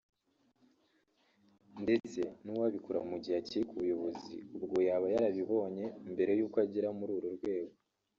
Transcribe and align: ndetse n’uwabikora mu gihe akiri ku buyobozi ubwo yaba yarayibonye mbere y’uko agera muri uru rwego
ndetse 1.83 2.21
n’uwabikora 2.43 2.99
mu 3.09 3.17
gihe 3.23 3.35
akiri 3.41 3.63
ku 3.69 3.73
buyobozi 3.81 4.35
ubwo 4.65 4.77
yaba 4.87 5.07
yarayibonye 5.13 5.85
mbere 6.13 6.31
y’uko 6.39 6.57
agera 6.65 6.89
muri 6.99 7.11
uru 7.17 7.29
rwego 7.37 7.75